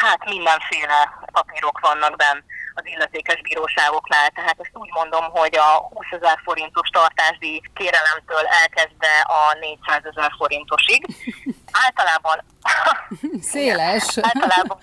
[0.00, 1.00] hát mindenféle
[1.32, 2.42] papírok vannak benne.
[2.74, 4.28] az illetékes bíróságoknál.
[4.28, 10.30] Tehát ezt úgy mondom, hogy a 20 ezer forintos tartásdíj kérelemtől elkezdve a 400 ezer
[10.38, 11.00] forintosig.
[11.86, 12.36] Általában...
[13.52, 14.06] Széles.
[14.20, 14.78] általában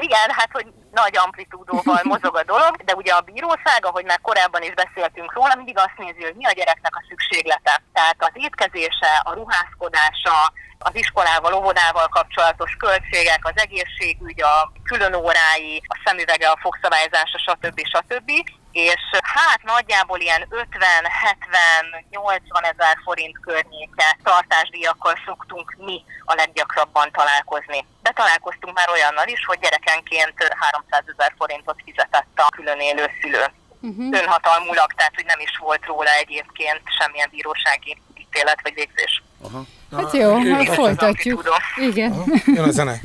[0.00, 4.62] igen, hát hogy nagy amplitúdóval mozog a dolog, de ugye a bíróság, ahogy már korábban
[4.62, 7.82] is beszéltünk róla, mindig azt nézi, hogy mi a gyereknek a szükséglete.
[7.92, 15.82] Tehát az étkezése, a ruházkodása, az iskolával, óvodával kapcsolatos költségek, az egészségügy, a külön órái,
[15.86, 17.80] a szemüvege, a fogszabályzása, stb.
[17.86, 18.30] stb.
[18.74, 27.08] És hát nagyjából ilyen 50, 70, 80 ezer forint környéke tartásdíjakkal szoktunk mi a leggyakrabban
[27.12, 27.86] találkozni.
[28.02, 33.44] De találkoztunk már olyannal is, hogy gyerekenként 300 ezer forintot fizetett a külön élő szülő.
[33.80, 34.20] Uh-huh.
[34.20, 39.22] Önhatalmulag, tehát hogy nem is volt róla egyébként semmilyen bírósági ítélet vagy végzés.
[39.46, 39.62] Aha.
[39.96, 41.48] Hát jó, hát folytatjuk.
[41.76, 42.12] Igen.
[42.46, 43.00] Jön a zene.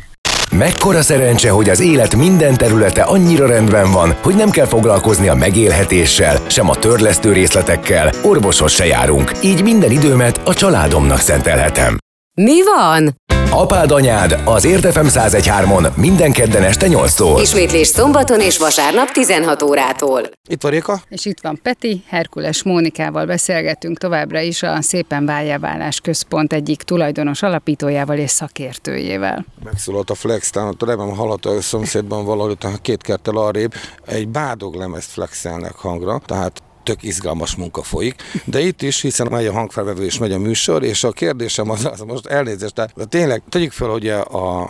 [0.51, 5.35] Mekkora szerencse, hogy az élet minden területe annyira rendben van, hogy nem kell foglalkozni a
[5.35, 11.97] megélhetéssel, sem a törlesztő részletekkel, orvoshoz se járunk, így minden időmet a családomnak szentelhetem.
[12.43, 13.15] Mi van?
[13.51, 17.39] Apád anyád az Értefem 1013-on minden kedden este 8-tól.
[17.41, 20.21] Ismétlés szombaton és vasárnap 16 órától.
[20.49, 21.01] Itt van Réka.
[21.09, 27.41] És itt van Peti, Herkules Mónikával beszélgetünk továbbra is a Szépen Váljáválás Központ egyik tulajdonos
[27.41, 29.45] alapítójával és szakértőjével.
[29.63, 33.73] Megszólalt a Flex, talán remélem hallott a szomszédban valahol, két kertel arrébb,
[34.05, 39.45] egy bádog lemezt flexelnek hangra, tehát tök izgalmas munka folyik, de itt is, hiszen megy
[39.45, 43.41] a hangfelvevő és megy a műsor, és a kérdésem az, az most elnézést, tehát tényleg
[43.49, 44.63] tegyük fel, hogy a,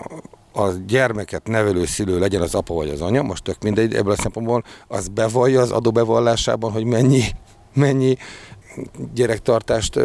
[0.54, 4.16] a gyermeket nevelő szülő legyen az apa vagy az anya, most tök mindegy, ebből a
[4.22, 7.24] szempontból az bevallja az adóbevallásában, hogy mennyi
[7.74, 8.18] mennyi
[9.14, 10.00] gyerektartást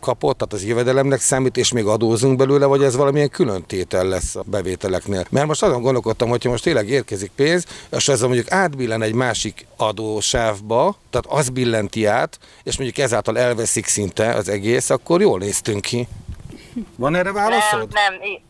[0.00, 4.36] kapott, tehát az jövedelemnek számít, és még adózunk belőle, vagy ez valamilyen külön tétel lesz
[4.36, 5.24] a bevételeknél.
[5.30, 9.66] Mert most azon gondolkodtam, hogyha most tényleg érkezik pénz, és ez mondjuk átbillen egy másik
[9.76, 15.80] adósávba, tehát az billenti át, és mondjuk ezáltal elveszik szinte az egész, akkor jól néztünk
[15.80, 16.08] ki.
[16.96, 17.92] Van erre válaszod?
[17.92, 18.40] Nem, nem,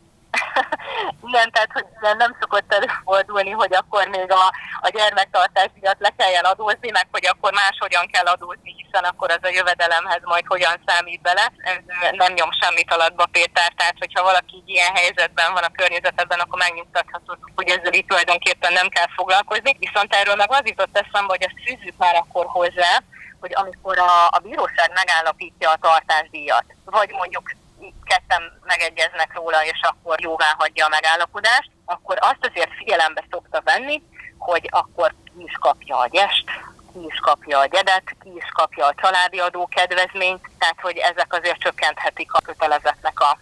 [1.37, 1.87] nem, tehát hogy
[2.19, 4.45] nem szokott előfordulni, hogy akkor még a,
[4.81, 9.43] a gyermektartás miatt le kelljen adózni, meg hogy akkor máshogyan kell adózni, hiszen akkor az
[9.43, 11.53] a jövedelemhez majd hogyan számít bele.
[11.59, 11.79] Ez
[12.13, 17.39] nem nyom semmit alatba, Péter, tehát hogyha valaki ilyen helyzetben van a környezetben, akkor megnyugtathatod,
[17.55, 19.77] hogy ezzel itt tulajdonképpen nem kell foglalkozni.
[19.79, 23.03] Viszont erről meg az jutott eszembe, hogy ezt fűzzük már akkor hozzá,
[23.41, 27.51] hogy amikor a, a bíróság megállapítja a tartásdíjat, vagy mondjuk
[28.05, 34.03] ketten megegyeznek róla, és akkor jóvá hagyja a megállapodást, akkor azt azért figyelembe szokta venni,
[34.39, 36.45] hogy akkor ki is kapja a gyest,
[36.93, 41.33] ki is kapja a gyedet, ki is kapja a családi adó kedvezményt, tehát hogy ezek
[41.33, 43.39] azért csökkenthetik a kötelezetnek a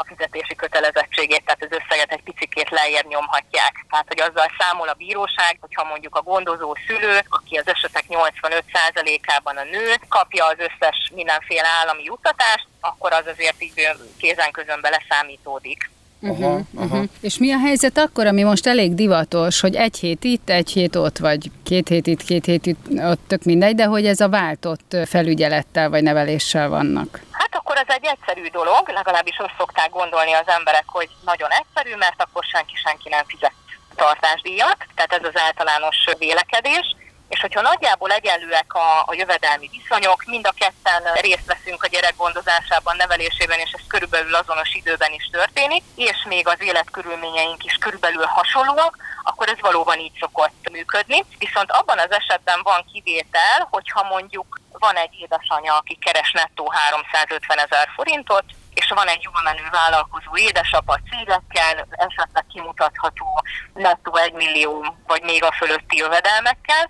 [0.00, 3.74] a fizetési kötelezettségét, tehát az összeget egy picikét lejjebb nyomhatják.
[3.90, 9.56] Tehát, hogy azzal számol a bíróság, hogyha mondjuk a gondozó szülő, aki az esetek 85%-ában
[9.56, 15.90] a nő, kapja az összes mindenféle állami juttatást, akkor az azért így kézen közön beleszámítódik.
[16.22, 16.92] Uh-huh, aha, uh-huh.
[16.92, 17.04] aha.
[17.20, 20.96] És mi a helyzet akkor, ami most elég divatos, hogy egy hét itt, egy hét
[20.96, 24.28] ott, vagy két hét itt, két hét itt, ott tök mindegy, de hogy ez a
[24.28, 27.20] váltott felügyelettel vagy neveléssel vannak?
[27.30, 31.96] Hát akkor ez egy egyszerű dolog, legalábbis azt szokták gondolni az emberek, hogy nagyon egyszerű,
[31.96, 33.52] mert akkor senki senki nem fizet
[33.94, 36.96] tartásdíjat, tehát ez az általános vélekedés
[37.30, 42.16] és hogyha nagyjából egyenlőek a, a jövedelmi viszonyok, mind a ketten részt veszünk a gyerek
[42.16, 48.24] gondozásában, nevelésében, és ez körülbelül azonos időben is történik, és még az életkörülményeink is körülbelül
[48.24, 51.24] hasonlóak, akkor ez valóban így szokott működni.
[51.38, 57.58] Viszont abban az esetben van kivétel, hogyha mondjuk van egy édesanyja, aki keres nettó 350
[57.58, 64.96] ezer forintot, és van egy jól menő vállalkozó édesapa cégekkel, esetleg kimutatható nettó 1 millió
[65.06, 66.88] vagy még a fölötti jövedelmekkel,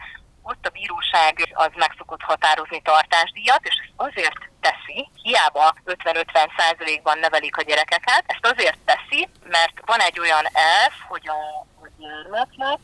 [0.50, 6.24] ott a bíróság az meg szokott határozni tartásdíjat, és ezt azért teszi, hiába 50-50
[6.56, 11.40] százalékban nevelik a gyerekeket, ezt azért teszi, mert van egy olyan elf, hogy a,
[11.84, 12.78] a gyermeknek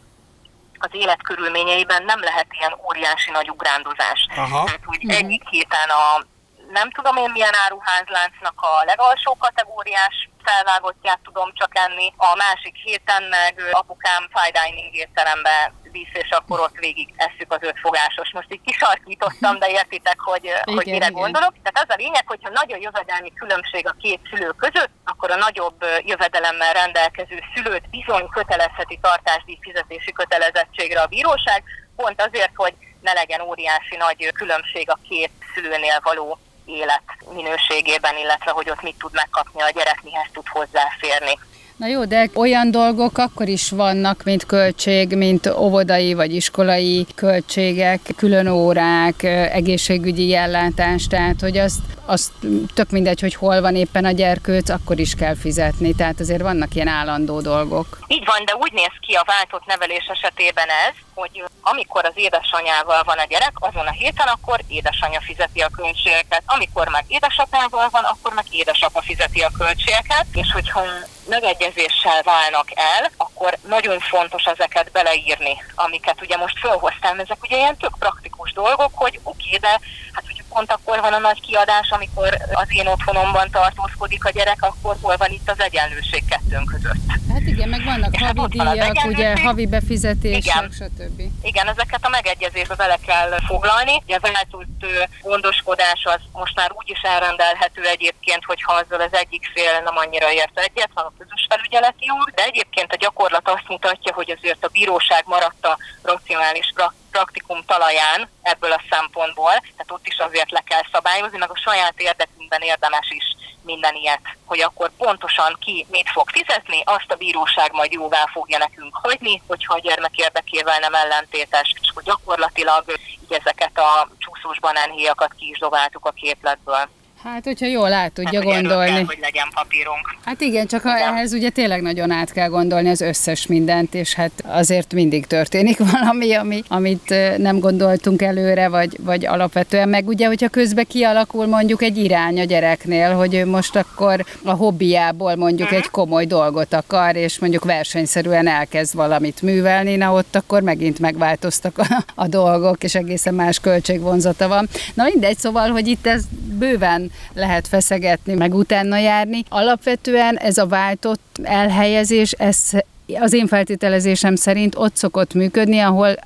[0.79, 4.27] az életkörülményeiben nem lehet ilyen óriási nagy ugrándozás.
[4.37, 4.65] Aha.
[4.65, 5.21] Tehát, hogy uh-huh.
[5.21, 6.25] egyik héten a
[6.69, 13.23] nem tudom én milyen áruházláncnak a legalsó kategóriás felvágottját tudom csak enni, a másik héten
[13.23, 18.33] meg apukám fine dining étterembe visz, és akkor ott végig eszük az ötfogásos.
[18.33, 21.13] Most így kisarkítottam, de értitek, hogy, igen, hogy mire igen.
[21.13, 21.55] gondolok.
[21.63, 25.37] Tehát az a lényeg, hogyha nagy a jövedelmi különbség a két szülő között, akkor a
[25.37, 31.63] nagyobb jövedelemmel rendelkező szülőt bizony kötelezheti tartásdíj fizetési kötelezettségre a bíróság,
[31.97, 37.03] pont azért, hogy ne legyen óriási nagy különbség a két szülőnél való élet
[37.35, 41.39] minőségében, illetve hogy ott mit tud megkapni a gyerek, mihez tud hozzáférni.
[41.77, 48.01] Na jó, de olyan dolgok akkor is vannak, mint költség, mint óvodai vagy iskolai költségek,
[48.17, 52.33] külön órák, egészségügyi ellátás, tehát hogy azt, azt
[52.75, 56.75] tök mindegy, hogy hol van éppen a gyerkőc, akkor is kell fizetni, tehát azért vannak
[56.75, 57.99] ilyen állandó dolgok.
[58.07, 63.03] Így van, de úgy néz ki a váltott nevelés esetében ez, hogy amikor az édesanyával
[63.03, 66.43] van a gyerek, azon a héten akkor édesanyja fizeti a költségeket.
[66.47, 70.83] Amikor meg édesapával van, akkor meg édesapa fizeti a költségeket, és hogyha
[71.29, 77.19] megegyezéssel válnak el, akkor nagyon fontos ezeket beleírni, amiket ugye most felhoztam.
[77.19, 79.81] Ezek ugye ilyen tök praktikus dolgok, hogy oké, okay, de
[80.13, 84.63] hát hogyha pont akkor van a nagy kiadás, amikor az én otthonomban tartózkodik a gyerek,
[84.63, 87.07] akkor hol van itt az egyenlőség kettőnk között.
[87.33, 90.71] Hát igen, meg vannak és havi hát díjak, ugye havi befizetések, igen.
[90.71, 91.06] stb.
[91.43, 94.03] Igen, ezeket a megegyezésbe bele kell foglalni.
[94.05, 94.87] Ugye az eltúlt
[95.23, 100.33] gondoskodás az most már úgy is elrendelhető egyébként, hogyha azzal az egyik fél nem annyira
[100.33, 104.65] ért egyet, van a közös felügyeleti úr, de egyébként a gyakorlat azt mutatja, hogy azért
[104.65, 106.73] a bíróság maradt a racionális
[107.11, 111.95] praktikum talaján ebből a szempontból, tehát ott is azért le kell szabályozni, meg a saját
[111.97, 113.36] érdekünkben érdemes is
[113.67, 118.59] minden ilyet, hogy akkor pontosan ki mit fog fizetni, azt a bíróság majd jóvá fogja
[118.59, 122.85] nekünk hagyni, hogyha a gyermek érdekével nem ellentétes, és hogy gyakorlatilag
[123.23, 126.89] így ezeket a csúszós banánhéjakat ki is dobáltuk a képletből.
[127.23, 128.91] Hát, hogyha jól át tudja hát, gondolni.
[128.91, 130.17] Kell, hogy legyen papírunk.
[130.25, 130.97] Hát igen, csak igen.
[130.97, 135.79] ehhez ugye tényleg nagyon át kell gondolni az összes mindent, és hát azért mindig történik
[135.93, 141.83] valami, ami, amit nem gondoltunk előre, vagy, vagy alapvetően meg ugye, hogyha közben kialakul mondjuk
[141.83, 145.85] egy irány a gyereknél, hogy ő most akkor a hobbiából mondjuk uh-huh.
[145.85, 151.79] egy komoly dolgot akar, és mondjuk versenyszerűen elkezd valamit művelni, na ott akkor megint megváltoztak
[151.79, 154.69] a, a dolgok, és egészen más költségvonzata van.
[154.95, 156.25] Na mindegy, szóval, hogy itt ez
[156.59, 159.45] bőven lehet feszegetni, meg utána járni.
[159.49, 162.71] Alapvetően ez a váltott elhelyezés, ez
[163.15, 166.17] az én feltételezésem szerint ott szokott működni, ahol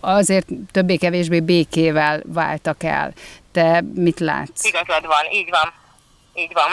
[0.00, 3.12] azért többé-kevésbé békével váltak el.
[3.52, 4.64] Te mit látsz?
[4.64, 5.72] Igazad van, így van.
[6.36, 6.72] Így van.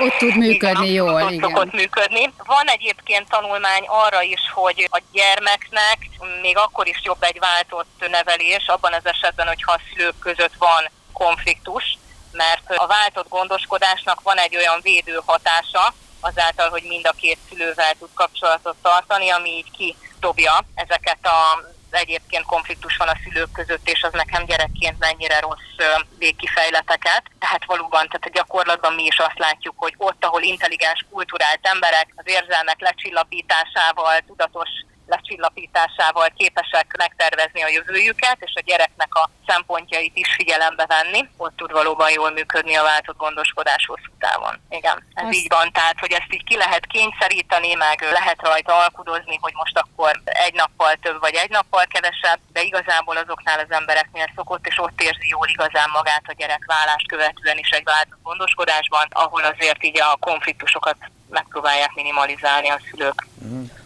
[0.00, 1.48] Ott tud működni így jól, ott igen.
[1.48, 2.32] szokott működni.
[2.46, 5.98] Van egyébként tanulmány arra is, hogy a gyermeknek
[6.42, 10.90] még akkor is jobb egy váltott nevelés, abban az esetben, hogyha a szülők között van
[11.12, 11.98] konfliktus,
[12.32, 17.94] mert a váltott gondoskodásnak van egy olyan védő hatása, azáltal, hogy mind a két szülővel
[17.98, 24.02] tud kapcsolatot tartani, ami így kidobja ezeket a egyébként konfliktus van a szülők között, és
[24.02, 27.22] az nekem gyerekként mennyire rossz végkifejleteket.
[27.38, 32.12] Tehát valóban, tehát a gyakorlatban mi is azt látjuk, hogy ott, ahol intelligens, kulturált emberek
[32.16, 34.68] az érzelmek lecsillapításával, tudatos
[35.14, 41.72] lecsillapításával képesek megtervezni a jövőjüket, és a gyereknek a szempontjait is figyelembe venni, ott tud
[41.72, 44.54] valóban jól működni a váltott gondoskodás hosszú távon.
[44.68, 45.34] Igen, ez Azt...
[45.34, 49.78] így van, tehát hogy ezt így ki lehet kényszeríteni, meg lehet rajta alkudozni, hogy most
[49.78, 54.78] akkor egy nappal több vagy egy nappal kevesebb, de igazából azoknál az embereknél szokott, és
[54.78, 59.84] ott érzi jól igazán magát a gyerek vállást követően is egy váltott gondoskodásban, ahol azért
[59.84, 60.96] így a konfliktusokat
[61.30, 63.26] megpróbálják minimalizálni a szülők.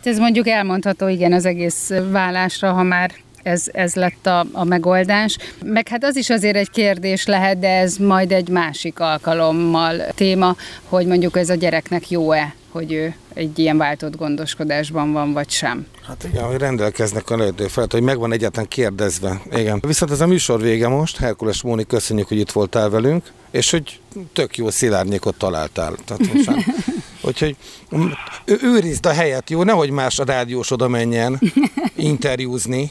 [0.03, 3.11] Ez mondjuk elmondható, igen, az egész vállásra, ha már
[3.43, 5.39] ez, ez lett a, a megoldás.
[5.65, 10.57] Meg hát az is azért egy kérdés lehet, de ez majd egy másik alkalommal téma,
[10.89, 15.87] hogy mondjuk ez a gyereknek jó-e, hogy ő egy ilyen váltott gondoskodásban van, vagy sem.
[16.07, 19.41] Hát igen, hogy rendelkeznek a lehető felett, hogy megvan egyáltalán kérdezve.
[19.51, 19.81] Igen.
[19.87, 21.17] Viszont ez a műsor vége most.
[21.17, 24.01] Herkules Móni, köszönjük, hogy itt voltál velünk, és hogy
[24.33, 25.95] tök jó szilárnyékot találtál.
[26.05, 26.51] Tehát most
[27.25, 27.57] úgyhogy
[28.45, 29.63] őrizd a helyet, jó?
[29.63, 31.41] Nehogy más a rádiós oda menjen
[31.97, 32.91] interjúzni.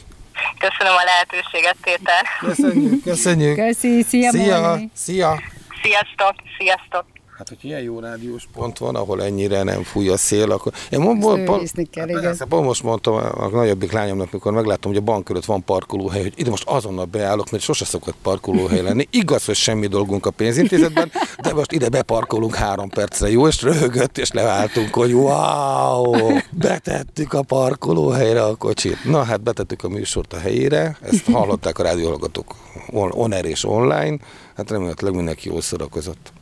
[0.58, 2.24] Köszönöm a lehetőséget, Péter.
[2.40, 3.56] Köszönjük, köszönjük.
[3.56, 5.40] Köszi, szia, Szia, szia.
[5.82, 7.04] Sziasztok, sziasztok.
[7.38, 10.72] Hát, hogy ilyen jó rádiós pont van, ahol ennyire nem fúj a szél, akkor...
[10.90, 14.90] Én mo- mo- pont, kell, hát persze, pont most mondtam a nagyobbik lányomnak, mikor megláttam,
[14.90, 18.82] hogy a bank előtt van parkolóhely, hogy ide most azonnal beállok, mert sose szokott parkolóhely
[18.82, 19.08] lenni.
[19.10, 21.10] Igaz, hogy semmi dolgunk a pénzintézetben,
[21.42, 23.46] de most ide beparkolunk három percre, jó?
[23.46, 29.04] És röhögött, és leváltunk, hogy wow, betettük a parkolóhelyre a kocsit.
[29.04, 32.54] Na hát betettük a műsort a helyére, ezt hallották a rádióhallgatók
[32.92, 34.18] on air és online,
[34.56, 36.32] hát remélhetőleg mindenki jól szórakozott.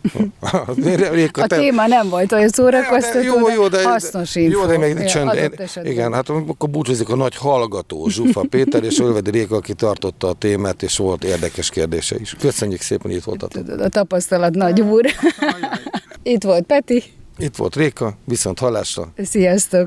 [1.32, 4.58] a téma nem volt olyan szórakoztató, jó, jó, de, hasznos info.
[4.58, 8.84] Jó, de még ja, csönd, én, igen, hát akkor búcsúzik a nagy hallgató Zsufa Péter
[8.84, 12.36] és Ölvedi Réka, aki tartotta a témát, és volt érdekes kérdése is.
[12.38, 13.80] Köszönjük szépen, hogy itt voltatok.
[13.80, 15.06] A tapasztalat nagy úr.
[16.22, 17.02] itt volt Peti.
[17.38, 19.12] Itt volt Réka, viszont hallásra.
[19.16, 19.86] Sziasztok!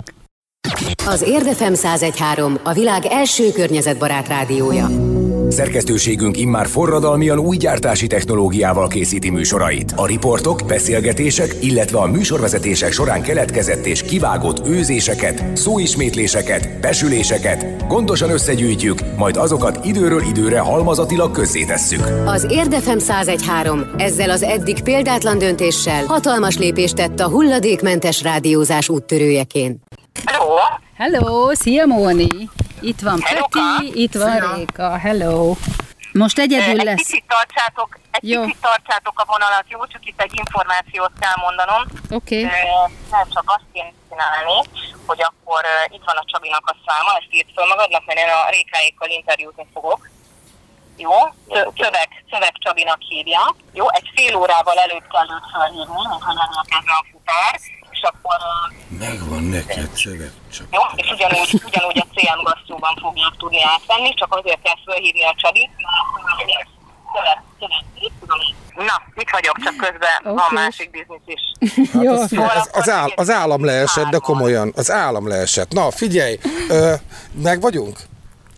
[1.06, 5.15] Az Érdefem 1013 a világ első környezetbarát rádiója.
[5.48, 9.94] Szerkesztőségünk immár forradalmian új gyártási technológiával készíti műsorait.
[9.96, 19.00] A riportok, beszélgetések, illetve a műsorvezetések során keletkezett és kivágott őzéseket, szóismétléseket, besüléseket gondosan összegyűjtjük,
[19.18, 22.08] majd azokat időről időre halmazatilag közzétesszük.
[22.26, 29.84] Az Érdefem 1013 ezzel az eddig példátlan döntéssel hatalmas lépést tett a hulladékmentes rádiózás úttörőjeként.
[30.26, 30.56] Hello!
[30.98, 32.28] Hello, szia Móni!
[32.92, 33.20] Itt van.
[33.20, 35.56] Peti, itt van Réka, hello!
[36.22, 37.02] Most egyedül Egy lesz.
[37.06, 38.42] kicsit tartsátok, egy Jó.
[38.46, 39.80] kicsit tartsátok a vonalat, jó?
[39.94, 41.82] Csak itt egy információt kell mondanom.
[42.20, 42.40] Oké.
[42.44, 42.48] Ö,
[43.16, 44.58] Nem csak azt kéne csinálni,
[45.10, 45.62] hogy akkor
[45.96, 49.66] itt van a Csabinak a száma, ezt írt föl magadnak, mert én a Rékáékkal interjúzni
[49.74, 50.02] fogok.
[51.06, 51.14] Jó?
[51.80, 53.56] Szöveg, Szöveg Csabinak hívja.
[53.80, 53.86] Jó?
[53.98, 57.54] Egy fél órával előtt kell őt felhívni, mint hogy elérkezne a futár,
[58.12, 58.38] akkor
[59.00, 60.68] Megvan neked szöveg csak.
[60.72, 65.34] jó, és ugyanúgy, ugyanúgy a CM gasszóban fogják tudni átvenni, csak azért kell fölhívni a.
[65.42, 66.68] Szövet,
[67.60, 67.84] szövet,
[68.76, 70.54] Na, itt vagyok, csak közben van Oké.
[70.56, 71.42] másik biznisz is.
[72.02, 75.72] Jó, Az, az, az, áll, az állam leesett, de komolyan, az állam leesett.
[75.74, 76.38] Na, figyelj,
[76.70, 76.94] ö,
[77.44, 78.00] meg vagyunk?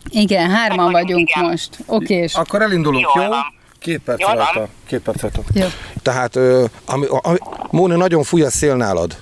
[0.09, 1.43] igen, hárman Meg vagyunk, vagyunk igen.
[1.43, 1.69] most.
[1.85, 3.29] Oké, és Akkor elindulunk, Jól jó?
[3.29, 3.55] van.
[3.79, 4.67] Két perc Jól van.
[4.87, 5.41] Két perc rajta.
[5.53, 5.65] jó.
[6.01, 7.37] Tehát, ö, ami, ami,
[7.71, 9.17] Móni, nagyon fúj a szél nálad.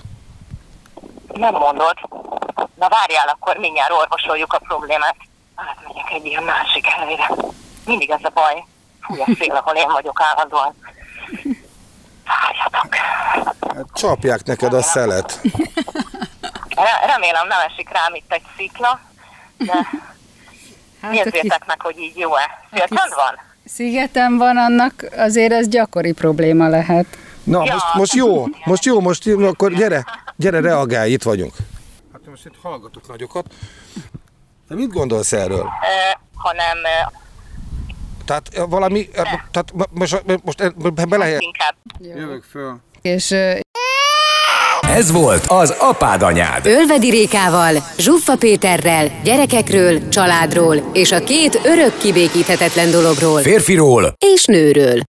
[1.36, 1.94] Nem mondod.
[2.76, 5.16] Na várjál, akkor mindjárt orvosoljuk a problémát.
[5.56, 7.30] Átmegyek egy ilyen másik helyre.
[7.86, 8.64] Mindig ez a baj.
[9.02, 10.74] Fúj a szél, ahol én vagyok állandóan.
[12.26, 12.96] Várjatok.
[12.96, 15.40] Hát, csapják neked a szelet.
[16.76, 19.00] Re- remélem nem esik rám itt egy szikla,
[19.58, 19.74] de
[21.02, 22.68] Hát, meg, hogy így jó-e.
[22.72, 23.40] Féltend van?
[23.66, 27.06] szigeten van, annak azért ez gyakori probléma lehet.
[27.44, 27.74] Na, Ja.
[27.74, 30.06] most, most jó, most jó, most jó, akkor gyere,
[30.36, 31.54] gyere, reagálj, itt vagyunk.
[32.14, 33.46] Hát most itt hallgatok nagyokat.
[34.68, 35.60] Te mit gondolsz erről?
[35.64, 36.78] Ö, hanem
[38.26, 39.22] Tehát valami, ö,
[39.52, 40.64] tehát mo- most, most
[41.10, 41.30] bele...
[41.40, 42.76] inkább Jövök föl.
[43.02, 43.36] És
[44.82, 46.66] Ez volt az Apád Anyád.
[46.66, 55.04] Ölvedi Rékával, Zsuffa Péterrel, gyerekekről, családról és a két örök kibékíthetetlen dologról Férfiról és nőről.